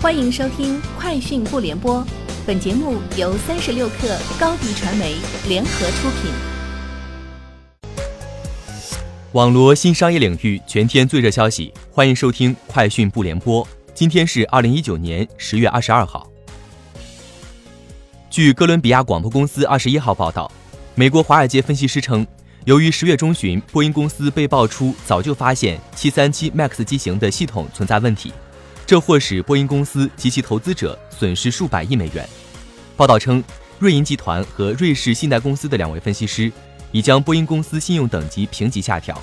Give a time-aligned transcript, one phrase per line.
[0.00, 1.96] 欢迎收听《快讯不联播》，
[2.46, 5.16] 本节目由三十六克高低传媒
[5.48, 6.30] 联合出品。
[9.32, 13.64] 网罗新商业领域全天最热消息，欢迎收听《快讯不联播》。
[13.92, 16.24] 今天是二零一九年十月二十二号。
[18.30, 20.48] 据哥伦比亚广播公司二十一号报道，
[20.94, 22.24] 美国华尔街分析师称，
[22.66, 28.32] 由于十月中旬波音公司被爆出早就发现七三七 MAX 机型的系统存在问题。
[28.88, 32.26] 这或使波音公司及其投资者损失数百亿美元。
[32.96, 33.44] 报道称，
[33.78, 36.50] 瑞银集团和瑞士信贷公司的两位分析师
[36.90, 39.22] 已将波音公司信用等级评级下调，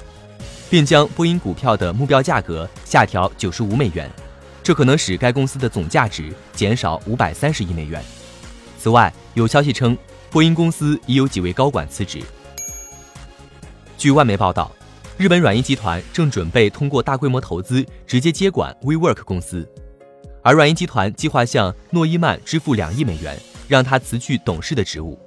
[0.69, 4.07] 并将波音股票的目标价格下调九十五美元，
[4.61, 7.99] 这可能使该公司的总价值减少五百三十亿美元。
[8.77, 9.97] 此外，有消息称，
[10.29, 12.21] 波音公司已有几位高管辞职。
[13.97, 14.71] 据外媒报道。
[15.17, 19.65] 日本软银集团正准备通过大规模投资直接接管 WeWork 公司，
[20.43, 25.17] 而软银集团计划向诺伊曼支付两亿美元，让他辞去董事的职务。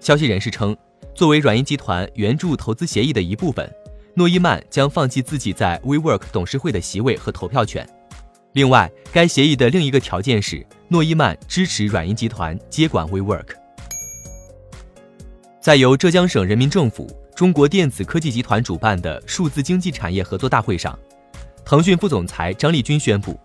[0.00, 0.76] 消息人士称，
[1.14, 3.66] 作为软银集团援助投资协议的一部分，
[4.14, 7.88] 诺伊曼将放弃自己在 WeWork 董事会的席位和投票权。
[8.52, 13.46] 另外，该协议的另一个条件是诺伊曼支持软银集团接管 WeWork。
[15.58, 17.10] 在由浙江省人民政府。
[17.34, 20.96] 中国电子科技集团主办的数字经济产业合作大会上，
[21.64, 23.40] 腾讯副总裁张立军宣布，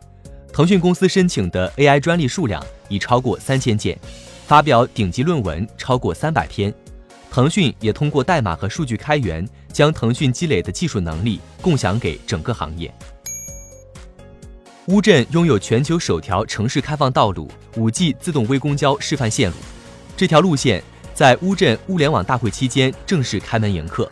[0.52, 3.98] 腾讯公司申请的 AI 专利数量已超过三千件，
[4.46, 6.74] 发表顶级论文超过三百篇。
[7.32, 12.94] 腾讯也通过代码和数据开源，将腾讯积累的技术能力共享给整个行业。
[14.88, 19.56] 乌镇拥有全球首条城市开放道路 5G 自动微公交示范线路，
[20.18, 20.84] 这条路线。
[21.18, 24.08] 在乌镇物联网大会期间正式开门迎客，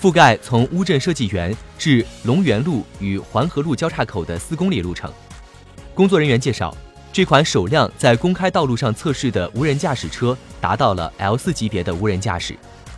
[0.00, 5.12] 覆盖从乌镇设计园至龙源路与环河路交叉口的四公里路程。
[5.92, 6.72] 工作人员介绍，
[7.12, 12.56] 这款首辆在公开道路上测试的无人驾驶车达到了 L 四级别的无人驾驶，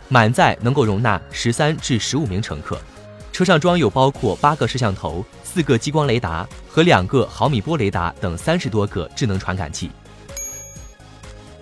[0.09, 2.79] 满载能够容纳十三至十五名乘客。
[3.31, 9.89] 车上装有包括八个摄像头、四个激光雷达和两个毫米波雷达等三十多个智能传感器。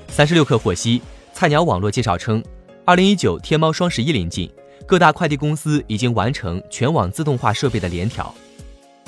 [0.09, 1.01] 三十六氪获悉。
[1.37, 2.43] 菜鸟网络介绍称，
[2.83, 4.51] 二零一九天猫双十一临近，
[4.87, 8.33] 各大快递公司已经完成全网自动化设备的联调。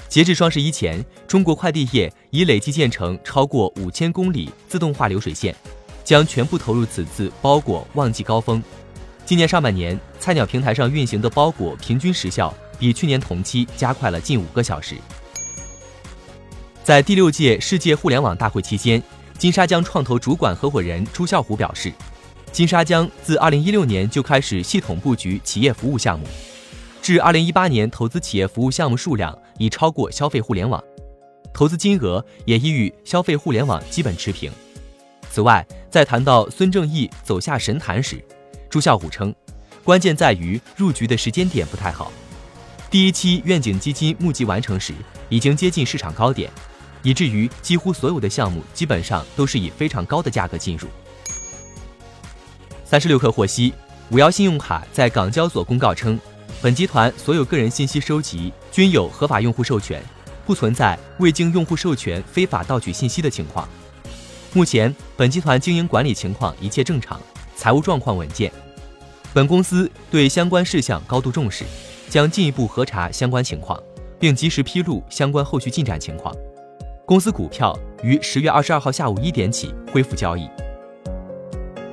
[0.08, 5.56] 截至双十一前，中国快递业已累计建成超过五千公里自动化流水线，
[6.04, 8.62] 将全部投入此次包裹旺季高峰。
[9.26, 14.94] 今年上半年，菜鸟平台上运行的包裹平均时效比去年同期加快了近五个小时。
[16.84, 19.02] 在第六届世界互联网大会期间，
[19.40, 21.92] 金沙江创投主管合伙人朱啸虎表示。
[22.52, 26.26] 金沙江自2016年就开始系统布局企业服务项目，
[27.02, 30.84] 至2018年投资企业服务项目数量已超过消费互联网，
[31.54, 34.52] 投资金额也已与消费互联网基本持平。
[35.32, 38.22] 此外，在谈到孙正义走下神坛时，
[38.70, 39.34] 朱啸虎称，
[39.84, 42.12] 关键在于入局的时间点不太好。
[42.90, 44.94] 第一期愿景基金募集完成时，
[45.30, 46.52] 已经接近市场高点，
[47.04, 50.88] 以至于几乎所有的项目基本上都是以非常高的价格进入。
[52.90, 53.72] 三十六氪获悉，
[54.10, 56.20] 五幺信用卡在港交所公告称，
[56.60, 60.04] 本集团所有个人信息收集均有合法用户授权，
[60.44, 63.70] 不存在未经用户授权非法盗取信息的情况。
[64.54, 67.22] 目前，本集团经营管理情况一切正常，
[67.56, 68.52] 财务状况稳健。
[69.36, 71.66] 本公司对相关事项高度重视，
[72.10, 73.80] 将进一步核查相关情况，
[74.20, 76.36] 并及时披露相关后续进展情况。
[77.06, 80.50] 公司股票于十月二十二号下午一点起恢复交易。